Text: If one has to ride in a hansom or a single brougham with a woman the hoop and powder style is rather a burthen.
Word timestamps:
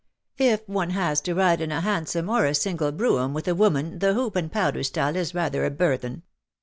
If 0.39 0.67
one 0.67 0.89
has 0.89 1.21
to 1.21 1.35
ride 1.35 1.61
in 1.61 1.71
a 1.71 1.81
hansom 1.81 2.27
or 2.27 2.47
a 2.47 2.55
single 2.55 2.91
brougham 2.91 3.35
with 3.35 3.47
a 3.47 3.53
woman 3.53 3.99
the 3.99 4.15
hoop 4.15 4.35
and 4.35 4.51
powder 4.51 4.81
style 4.81 5.15
is 5.15 5.35
rather 5.35 5.63
a 5.63 5.69
burthen. 5.69 6.23